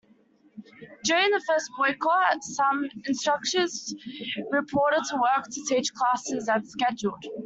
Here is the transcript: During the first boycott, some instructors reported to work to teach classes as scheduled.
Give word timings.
During 1.03 1.29
the 1.29 1.41
first 1.47 1.69
boycott, 1.77 2.43
some 2.43 2.89
instructors 3.05 3.93
reported 4.49 5.01
to 5.11 5.15
work 5.17 5.45
to 5.51 5.63
teach 5.69 5.93
classes 5.93 6.49
as 6.49 6.67
scheduled. 6.71 7.23